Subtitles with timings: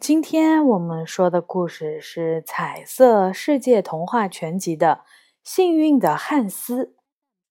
[0.00, 5.02] 今天我们说的故事是《彩色世界童话全集》的
[5.42, 6.84] 《幸运的汉斯》。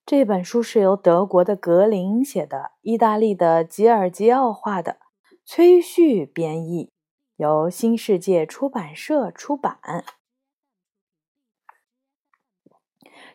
[0.06, 4.98] 这本书是由德国的格林写的，意大利的吉尔吉奥画的，
[5.44, 6.92] 崔旭编译，
[7.38, 9.80] 由新世界出版社出版。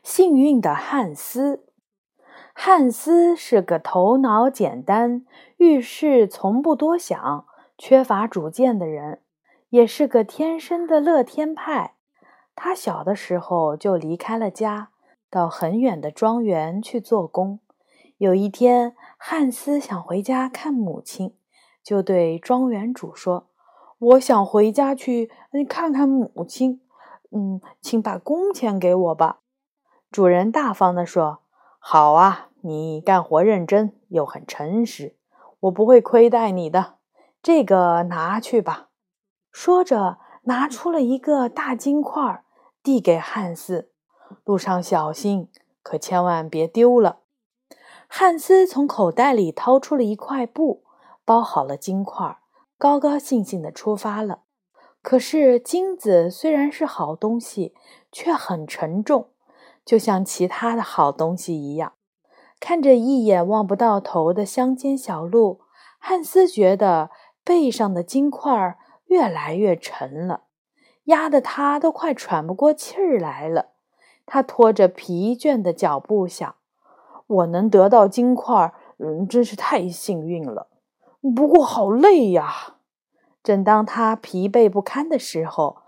[0.03, 1.67] 幸运的汉斯，
[2.55, 5.27] 汉斯是个头脑简单、
[5.57, 7.48] 遇事从不多想。
[7.79, 9.23] 缺乏主见的人，
[9.71, 11.95] 也是个天生的乐天派。
[12.57, 14.91] 他小的时候就离开了家，
[15.31, 17.61] 到很远的庄园去做工。
[18.17, 21.37] 有一天，汉斯想回家看母亲，
[21.85, 23.47] 就对庄园主说
[24.01, 25.31] ：“我想回家去
[25.69, 26.81] 看看母亲，
[27.31, 29.39] 嗯，请把工钱给我吧。”
[30.11, 31.39] 主人大方地说
[31.79, 35.15] ：“好啊，你干活认真又很诚实，
[35.61, 36.97] 我不会亏待你的。”
[37.41, 38.89] 这个拿去吧，
[39.53, 42.45] 说着拿出了一个大金块，
[42.83, 43.93] 递给汉斯。
[44.45, 45.49] 路上小心，
[45.83, 47.21] 可千万别丢了。
[48.09, 50.83] 汉斯从口袋里掏出了一块布，
[51.25, 52.39] 包好了金块，
[52.77, 54.41] 高高兴兴地出发了。
[55.01, 57.75] 可是金子虽然是好东西，
[58.11, 59.29] 却很沉重，
[59.85, 61.93] 就像其他的好东西一样。
[62.59, 65.61] 看着一眼望不到头的乡间小路，
[65.99, 67.11] 汉斯觉得。
[67.49, 70.43] 背上的金块越来越沉了，
[71.05, 73.71] 压得他都快喘不过气儿来了。
[74.27, 76.57] 他拖着疲倦的脚步想
[77.27, 80.67] ：“我能得到金块，嗯，真是太幸运了。
[81.35, 82.75] 不过好累呀！”
[83.43, 85.79] 正当他疲惫不堪的时候，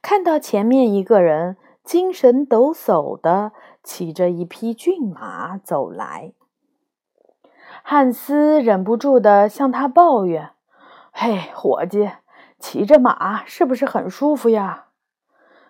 [0.00, 6.32] 看到前面一个人精神抖擞地骑着一匹骏马走来，
[7.82, 10.52] 汉斯忍不住地向他抱怨。
[11.22, 12.12] 嘿，伙计，
[12.58, 14.86] 骑着马是不是很舒服呀？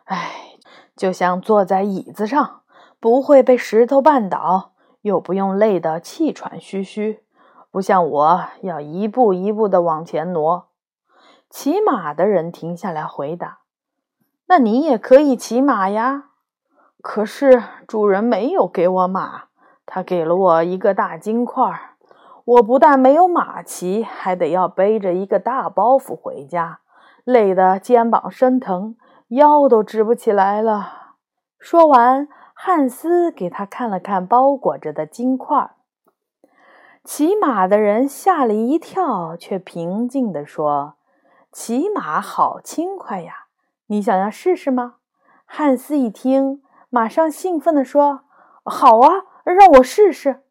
[0.05, 0.31] 哎，
[0.95, 2.61] 就像坐在椅子上，
[3.01, 7.25] 不会被石头绊倒，又不用累得气喘吁吁，
[7.73, 10.69] 不像我要一步一步的往前挪。
[11.49, 13.63] 骑马的人停下来回答
[14.47, 16.27] ：“那你也可以骑马呀。”
[17.03, 19.47] 可是主人没有给我马，
[19.85, 21.90] 他给了我一个大金块儿。
[22.51, 26.81] 我不但没有马骑，还得要背着一个大包袱回家，
[27.23, 28.97] 累得肩膀生疼，
[29.29, 31.15] 腰都直不起来了。
[31.61, 35.71] 说完，汉斯给他看了看包裹着的金块。
[37.05, 40.95] 骑马的人吓了一跳，却平静地说
[41.53, 43.47] ：“骑马好轻快呀，
[43.87, 44.97] 你想要试试吗？”
[45.47, 48.23] 汉斯一听，马上兴奋地说
[48.67, 49.09] ：“好啊，
[49.45, 50.43] 让我试试。”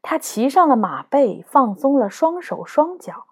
[0.00, 3.24] 他骑上了马背，放松了双手双脚，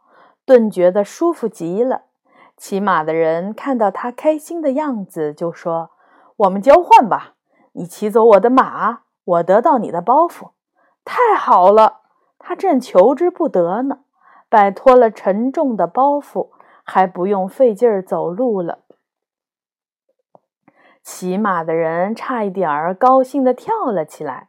[0.45, 2.03] 顿觉得舒服极了。
[2.57, 5.91] 骑马的人看到他开心的样子，就说
[6.37, 7.35] ：“我们交换吧，
[7.73, 10.51] 你骑走我的马，我得到你的包袱。”
[11.05, 12.01] 太好了，
[12.39, 14.01] 他正求之不得呢，
[14.49, 16.49] 摆脱了沉重的包袱，
[16.83, 18.81] 还不用费劲儿走路了。
[21.03, 24.49] 骑马的人差一点儿高兴地跳了起来。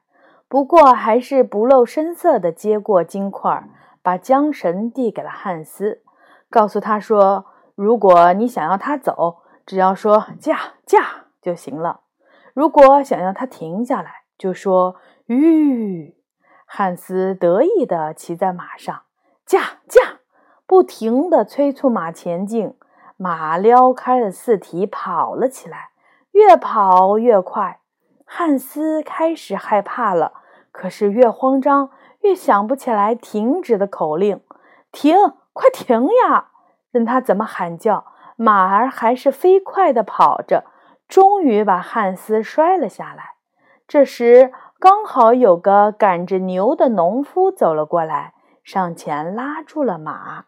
[0.50, 3.68] 不过，还是不露声色地接过金块，
[4.02, 6.02] 把缰绳递给了汉斯，
[6.50, 12.00] 告诉他说：“如果你想要他走，只要说驾驾就行了；
[12.53, 16.16] 如果想要他停下来，就说吁。”
[16.66, 19.02] 汉斯得意地骑在马上，
[19.46, 20.19] 驾驾，
[20.66, 22.74] 不停地催促马前进。
[23.18, 25.90] 马撩开了四蹄，跑了起来，
[26.31, 27.79] 越跑越快。
[28.29, 30.33] 汉斯开始害怕了，
[30.73, 31.89] 可是越慌张
[32.19, 34.41] 越想不起来停止的口令。
[34.91, 35.15] 停，
[35.53, 36.49] 快停呀！
[36.91, 38.05] 任他怎么喊叫，
[38.35, 40.66] 马儿还是飞快地跑着，
[41.07, 43.35] 终于把汉斯摔了下来。
[43.87, 50.45] 这时，刚好有个赶着牛的农夫走了过来，上前拉住了马。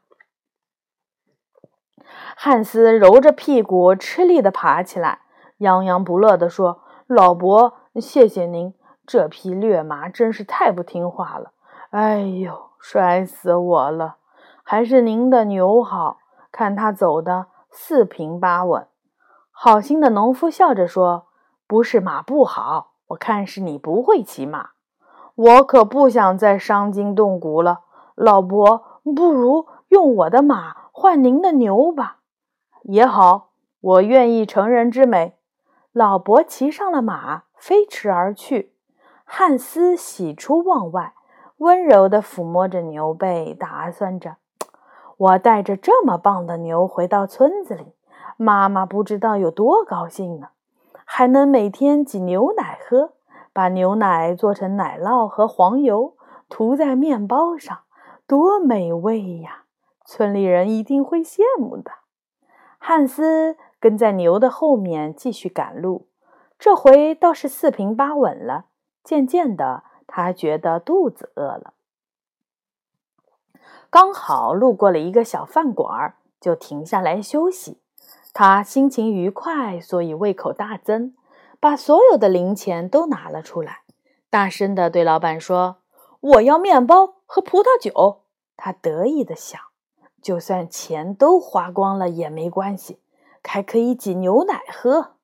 [2.35, 5.19] 汉斯揉着屁股，吃力地爬起来，
[5.59, 6.83] 洋洋不乐地说。
[7.09, 8.71] 老伯，谢谢您，
[9.03, 11.53] 这匹劣马真是太不听话了。
[11.89, 14.17] 哎呦，摔死我了！
[14.61, 16.19] 还是您的牛好，
[16.51, 18.85] 看它走的四平八稳。
[19.50, 21.25] 好心的农夫笑着说
[21.65, 24.69] ：“不是马不好，我看是你不会骑马。
[25.33, 27.79] 我可不想再伤筋动骨了。
[28.13, 32.19] 老伯，不如用我的马换您的牛吧。
[32.83, 33.50] 也好，
[33.81, 35.38] 我愿意成人之美。”
[35.91, 38.74] 老伯骑上了马，飞驰而去。
[39.25, 41.13] 汉斯喜出望外，
[41.57, 44.38] 温柔地抚摸着牛背，打算着
[45.18, 47.94] ：“我带着这么棒的牛回到村子里，
[48.38, 50.50] 妈妈不知道有多高兴呢，
[51.06, 53.13] 还能每天挤牛奶喝，
[53.51, 56.15] 把牛奶做成奶酪和黄油，
[56.47, 57.80] 涂在面包上，
[58.27, 59.63] 多美味呀！
[60.06, 61.92] 村里人一定会羡慕的。
[62.80, 66.08] 汉斯跟在牛的后面继续赶路，
[66.58, 68.66] 这回倒是四平八稳了。
[69.04, 71.74] 渐渐的，他觉得肚子饿了。
[73.90, 77.80] 刚好路过了一个小饭馆，就停下来休息。
[78.34, 81.16] 他心情愉快，所以胃口大增，
[81.60, 83.80] 把所有的零钱都拿了出来，
[84.30, 85.78] 大声的对老板说
[86.22, 88.22] ：“我要面包和葡萄酒。”
[88.56, 89.60] 他得意的想
[90.22, 93.00] ：“就算钱都花光了也没关系，
[93.51, 95.16] 还可以挤牛奶喝。”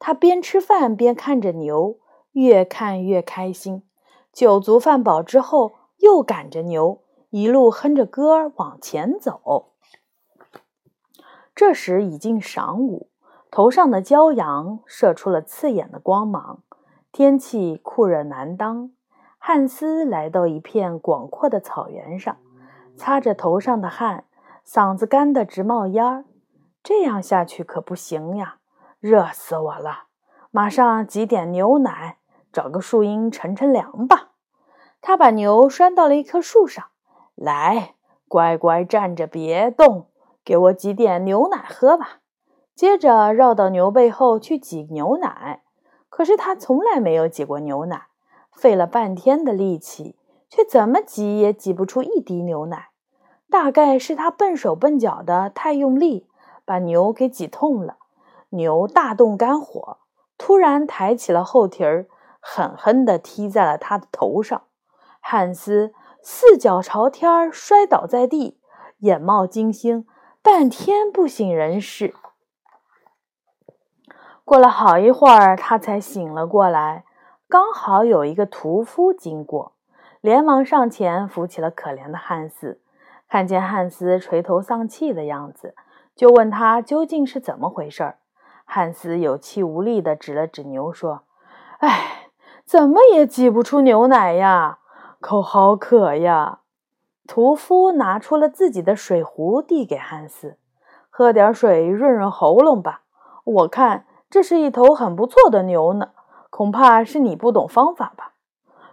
[0.00, 1.98] 他边吃饭边看着牛，
[2.32, 3.82] 越看越开心。
[4.32, 7.02] 酒足饭饱之后，又赶着牛。
[7.28, 9.74] 一路哼着歌往前走。
[11.54, 13.08] 这时已近晌午，
[13.50, 16.62] 头上的骄阳射出了刺眼的光芒，
[17.12, 18.90] 天气酷热难当。
[19.38, 22.38] 汉斯来到一片广阔的草原上，
[22.96, 24.24] 擦着头上的汗，
[24.66, 26.24] 嗓子干得直冒烟儿。
[26.82, 28.56] 这样下去可不行呀，
[28.98, 30.04] 热死我了！
[30.50, 32.18] 马上挤点牛奶，
[32.52, 34.30] 找个树荫乘乘凉吧。
[35.00, 36.86] 他把牛拴到了一棵树上。
[37.34, 37.94] 来，
[38.28, 40.08] 乖乖站着别动，
[40.44, 42.18] 给我挤点牛奶喝吧。
[42.74, 45.62] 接着绕到牛背后去挤牛奶，
[46.08, 48.06] 可是他从来没有挤过牛奶，
[48.52, 50.16] 费了半天的力气，
[50.48, 52.88] 却怎么挤也挤不出一滴牛奶。
[53.50, 56.28] 大概是他笨手笨脚的太用力，
[56.70, 57.96] 把牛给挤痛了。
[58.50, 59.98] 牛大动肝火，
[60.38, 62.06] 突然抬起了后蹄儿，
[62.38, 64.62] 狠狠地踢在了他的头上。
[65.20, 65.92] 汉斯。
[66.22, 68.60] 四脚朝天摔倒在地，
[68.98, 70.06] 眼冒金星，
[70.42, 72.14] 半天不省人事。
[74.44, 77.04] 过了好一会儿，他才醒了过来。
[77.48, 79.72] 刚好有一个屠夫经过，
[80.20, 82.82] 连忙上前扶起了可怜的汉斯。
[83.26, 85.74] 看见汉斯垂头丧气的样子，
[86.20, 88.18] 就问他究竟是怎么回事儿。
[88.66, 91.22] 汉斯有气无力地指了指牛，说
[91.80, 92.28] ：“哎，
[92.62, 94.80] 怎么也挤不出牛奶呀！”
[95.18, 96.58] 口好渴呀！
[97.26, 100.58] 屠夫拿出了自己的水壶，递给汉斯
[101.08, 103.00] ：“喝点水润润喉咙吧。
[103.42, 106.10] 我看这是一头很不错的牛呢，
[106.50, 108.34] 恐怕是你不懂方法吧？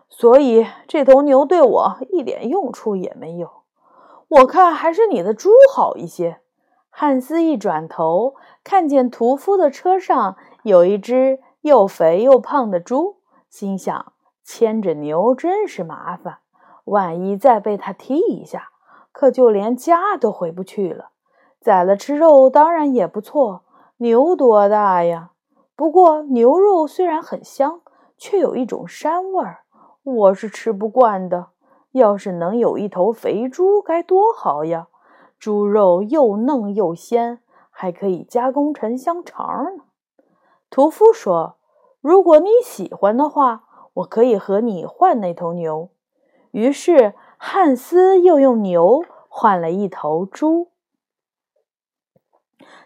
[0.07, 3.50] 所以这头牛对我一点用处也没有。
[4.29, 6.39] 我看还是你的猪好一些。”
[7.00, 8.34] 汉斯一转头，
[8.64, 13.18] 看见屠夫的车上有一只又肥又胖的猪，
[13.52, 14.14] 心想。
[14.44, 16.40] 牵着牛真是麻烦，
[16.86, 18.70] 万一再被他踢一下，
[19.12, 21.12] 可就连家都回不去了。
[21.62, 23.62] 宰了吃肉当然也不错，
[23.98, 25.34] 牛多大呀？
[25.76, 27.82] 不过牛肉虽然很香，
[28.18, 29.60] 却有一种膻味儿，
[30.02, 31.50] 我是吃不惯的。
[31.92, 34.88] 要是能有一头肥猪，该多好呀！
[35.39, 37.39] 猪肉又嫩又鲜，
[37.69, 39.84] 还可以加工成香肠呢。
[40.69, 41.57] 屠夫说
[42.01, 43.63] ：“如果你喜欢的话。”
[43.98, 45.89] 我可以和你换那头牛。
[46.51, 50.68] 于是汉斯又用牛换了一头猪。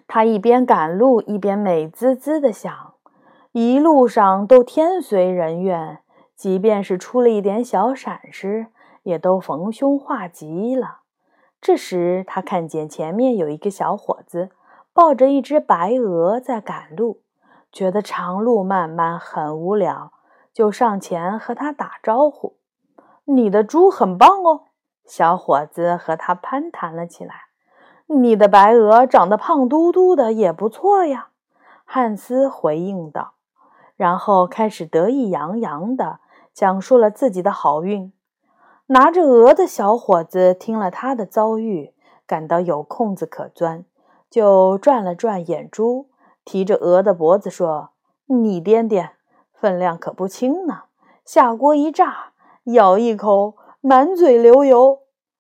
[0.07, 2.93] 他一边赶路，一边美滋滋地想：
[3.51, 5.99] 一路上都天随人愿，
[6.33, 8.67] 即便是出了一点小闪失，
[9.03, 11.00] 也都逢凶化吉了。
[11.61, 14.49] 这时，他看见前面有一个小伙子
[14.93, 17.21] 抱着一只白鹅在赶路，
[17.71, 20.11] 觉得长路漫漫，很无聊。
[20.51, 22.57] 就上前和他打招呼
[23.25, 24.65] ：“你的猪很棒哦。”
[25.05, 27.35] 小伙子和他攀谈了起来。
[28.09, 31.29] “你的白鹅长得胖嘟嘟的，也不错呀。”
[31.85, 33.35] 汉斯回应道，
[33.95, 36.19] 然后开始得意洋洋地
[36.53, 38.11] 讲述了自己的好运。
[38.91, 41.93] 拿着鹅的小伙子听了他的遭遇，
[42.27, 43.85] 感到有空子可钻，
[44.29, 46.09] 就转了转眼珠，
[46.43, 47.91] 提着鹅的脖子说
[48.27, 49.11] ：“你掂掂。”
[49.55, 50.81] 分量可不轻呢，
[51.23, 52.33] 下锅一炸，
[52.65, 54.99] 咬一口，满嘴流油。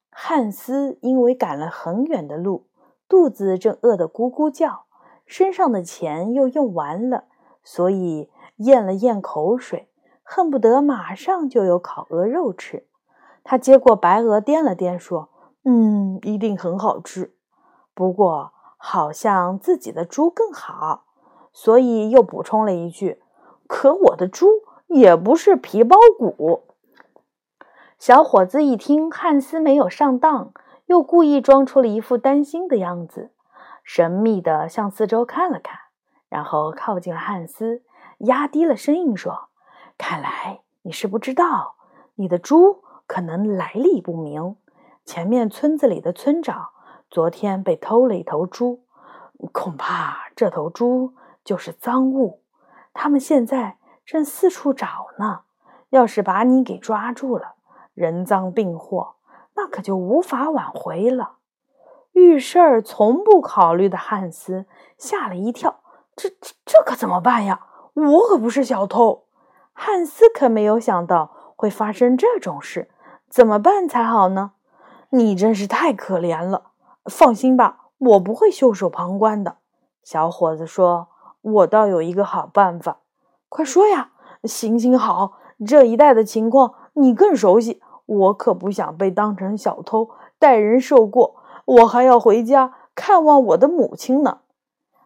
[0.09, 2.67] 汉斯因为赶了很远的路，
[3.09, 4.85] 肚子正饿得咕咕叫，
[5.25, 7.25] 身上的钱又用完了，
[7.65, 9.89] 所以咽了咽口水，
[10.23, 12.87] 恨不得马上就有烤鹅肉吃。
[13.43, 15.29] 他接过白鹅，掂了掂，说
[15.65, 17.33] ：“嗯，一定很好吃。
[17.93, 21.05] 不过好像自己的猪更好。”
[21.53, 23.21] 所以又补充了一句。
[23.67, 24.47] 可我的猪
[24.87, 26.63] 也不是皮包骨。
[27.97, 30.53] 小伙子一听汉斯没有上当，
[30.85, 33.31] 又故意装出了一副担心的样子，
[33.83, 35.77] 神秘地向四周看了看，
[36.29, 37.83] 然后靠近了汉斯，
[38.19, 39.49] 压低了声音说
[39.97, 41.75] ：“看来你是不知道，
[42.15, 42.81] 你的猪
[43.11, 44.55] 可能来历不明。
[45.03, 46.69] 前面村子里的村长
[47.09, 48.85] 昨天被偷了一头猪，
[49.51, 51.13] 恐怕这头猪
[51.43, 52.39] 就是赃物。
[52.93, 55.41] 他们现在正四处找呢。
[55.89, 57.55] 要是把你给抓住了，
[57.93, 59.15] 人赃并获。”
[59.55, 61.33] 那可就无法挽回了。
[62.13, 64.65] 遇事儿从不考虑的汉斯
[64.97, 65.81] 吓了一跳，
[66.15, 67.67] 这这这可怎么办呀？
[67.93, 69.25] 我可不是小偷。
[69.73, 72.89] 汉斯可没有想到会发生这种事，
[73.31, 74.51] 怎么办才好呢？
[75.09, 76.63] 你真是太可怜了。
[77.05, 79.55] 放心吧，我不会袖手旁观的。
[80.03, 81.07] 小伙子说
[81.41, 82.97] ：“我倒有一个好办法，
[83.47, 84.09] 快说呀！”
[84.43, 87.81] 行行好，这一带的情况你更熟悉。
[88.05, 94.39] 我可不想被当成小偷待人受过，我还要回家看望我的母亲呢。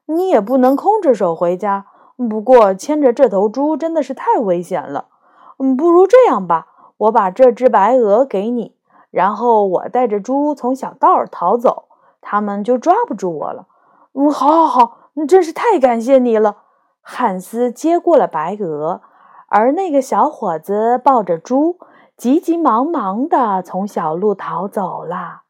[0.07, 1.85] 你也不能空着手回家。
[2.17, 5.09] 不过牵着这头猪真的是太危险了。
[5.57, 8.77] 嗯，不如这样吧，我把这只白鹅给你，
[9.11, 11.89] 然后我带着猪从小道儿逃走，
[12.21, 13.67] 他们就抓不住我了。
[14.13, 14.97] 嗯，好，好，好，
[15.27, 16.63] 真是太感谢你了。
[17.01, 19.01] 汉斯接过了白鹅，
[19.47, 21.77] 而那个小伙子抱着猪。
[22.17, 25.41] 急急忙忙地从小路逃走了。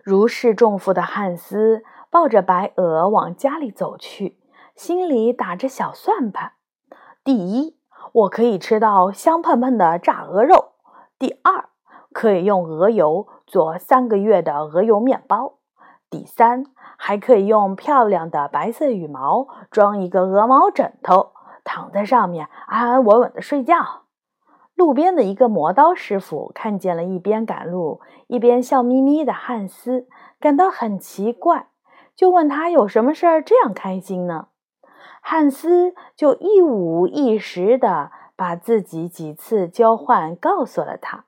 [0.00, 4.38] 如释重负的汉斯抱着白鹅往家里走去，
[4.76, 6.52] 心里打着小算盘：
[7.24, 7.75] 第一，
[8.16, 10.72] 我可以吃到香喷喷的炸鹅肉；
[11.18, 11.68] 第二，
[12.14, 15.58] 可以用鹅油做三个月的鹅油面包；
[16.08, 16.64] 第三，
[16.96, 21.32] 还可以用漂亮的白色羽毛装一个鹅毛枕头，
[21.62, 23.74] 躺在上面安安稳稳的睡觉。
[24.74, 30.08] 路边的一个磨刀师傅看见了一边赶路一边笑眯眯的汉斯，
[30.40, 31.66] 感到很奇怪，
[32.14, 34.48] 就问他有什么事儿这样开心呢？
[35.28, 41.24] 汉斯就一五一十的把自己几次交换告诉了他。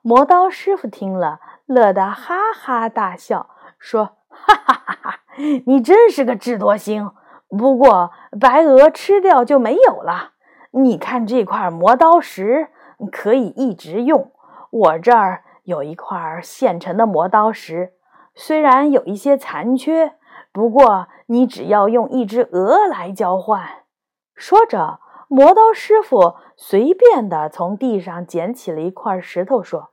[0.00, 3.48] 磨刀师傅听了，乐得哈哈大笑，
[3.80, 5.20] 说：“哈哈哈哈，
[5.66, 7.10] 你真是个智多星。
[7.48, 10.34] 不过白鹅吃掉就没有了。
[10.70, 12.68] 你看这块磨刀石。”
[13.10, 14.30] 可以一直用。
[14.70, 17.94] 我这儿有一块现成的磨刀石，
[18.32, 20.14] 虽然有一些残缺，
[20.52, 23.84] 不过你只要用一只鹅来交换。
[24.34, 29.90] 说着，磨刀师傅随便的从地上捡起了一块石头，说：“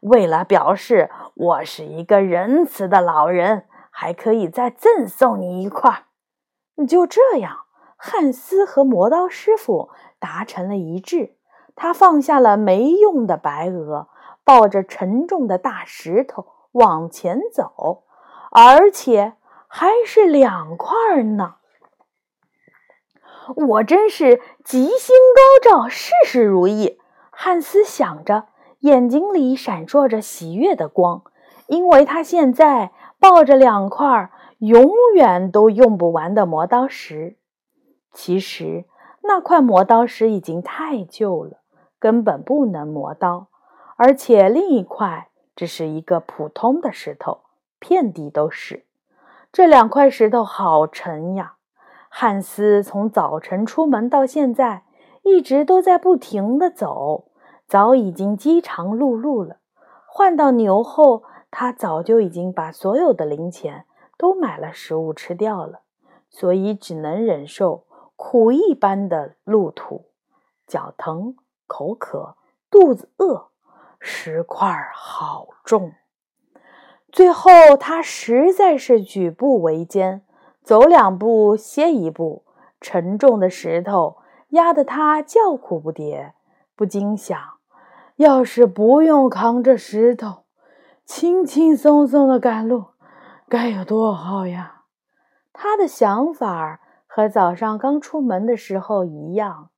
[0.00, 6.04] 为了表示我是一个仁慈的老人，还可以再赠送你一块。”
[6.86, 7.64] 就这样，
[7.96, 9.90] 汉斯和磨刀师傅
[10.20, 11.34] 达成了一致。
[11.74, 14.08] 他放下了没用的白鹅，
[14.44, 18.04] 抱着沉重的大石头往前走，
[18.50, 19.34] 而且
[19.68, 21.54] 还是两块呢。
[23.54, 25.14] 我真是吉星
[25.62, 26.98] 高照，事事如意。
[27.30, 28.48] 汉斯想着，
[28.80, 31.22] 眼睛里闪烁着喜悦的光，
[31.68, 37.36] 因为他现在抱着两块永远都用不完的磨刀石。
[38.12, 38.86] 其实，
[39.22, 41.60] 那块磨刀石已经太旧了。
[42.00, 43.48] 根本不能磨刀，
[43.96, 47.40] 而且另一块只是一个普通的石头，
[47.80, 48.86] 遍地都是。
[49.50, 51.56] 这两块石头好沉呀！
[52.08, 54.84] 汉斯从早晨出门到现在，
[55.22, 57.30] 一直都在不停地走，
[57.66, 59.58] 早已经饥肠辘辘了。
[60.06, 63.86] 换到牛后，他早就已经把所有的零钱
[64.16, 65.80] 都买了食物吃掉了，
[66.30, 67.84] 所以只能忍受
[68.16, 70.06] 苦一般的路途，
[70.66, 71.36] 脚疼。
[71.66, 72.36] 口渴，
[72.70, 73.50] 肚子饿，
[74.00, 75.92] 石块好重。
[77.10, 80.22] 最后，他实在是举步维艰，
[80.62, 82.44] 走两步歇一步，
[82.80, 84.18] 沉重的石头
[84.50, 86.32] 压得他叫苦不迭，
[86.76, 87.38] 不禁想：
[88.16, 90.44] 要是不用扛着石头，
[91.04, 92.86] 轻轻松松的赶路，
[93.48, 94.82] 该有多好呀！
[95.52, 99.70] 他的想法和早上刚出门的时候一样，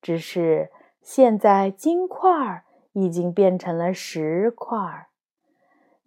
[0.00, 0.70] 只是。
[1.00, 5.07] 现在金块已经变成了石块。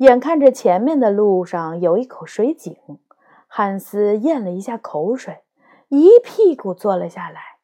[0.01, 2.75] 眼看着前面的路上有一口水井，
[3.45, 5.43] 汉斯咽了一下口水，
[5.89, 7.57] 一屁股坐了下来。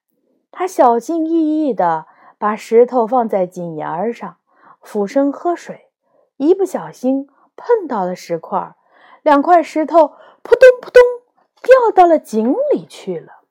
[0.52, 2.06] 他小心翼翼地
[2.38, 4.38] 把石头放在井沿上，
[4.82, 5.90] 俯身喝水，
[6.36, 8.76] 一不小心碰到了石块，
[9.24, 10.10] 两块石头
[10.44, 11.02] 扑通扑通
[11.64, 13.42] 掉到了井里去了。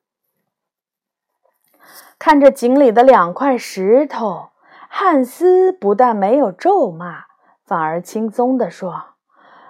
[2.17, 4.47] 看着井里的两块石头，
[4.87, 7.25] 汉斯不但没有咒骂，
[7.67, 9.03] 反而轻松地说：“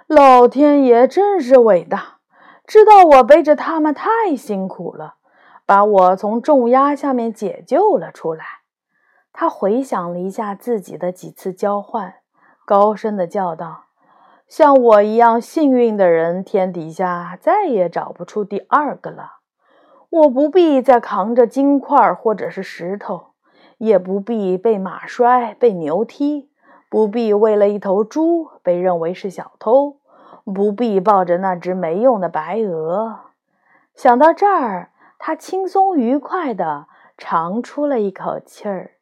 [0.06, 2.18] 老天爷真是伟大，
[2.64, 5.16] 知道我背着他们太辛苦了，
[5.66, 8.44] 把我从重压下面解救了出来。”
[9.34, 12.14] 他回想了一下自己的几次交换，
[12.64, 13.86] 高声的叫道
[14.46, 19.38] ：“像我一样幸运的人，天底下再也找不出第二个了。
[20.10, 23.32] 我不必再扛着金块或者是石头，
[23.76, 26.50] 也不必被马摔、被牛踢，
[26.88, 29.98] 不必为了一头猪被认为是小偷，
[30.44, 33.20] 不必抱着那只没用的白鹅。”
[33.94, 38.92] 想到这儿，他轻松愉快地长出了一口气儿。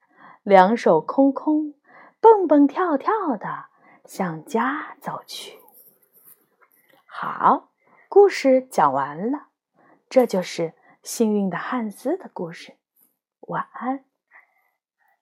[0.43, 1.75] 两手空空，
[2.21, 3.67] 蹦蹦跳跳的
[4.05, 5.59] 向家走去。
[7.05, 7.69] 好，
[8.09, 9.49] 故事讲完了，
[10.09, 12.75] 这就是幸运的汉斯的故事。
[13.41, 14.05] 晚安。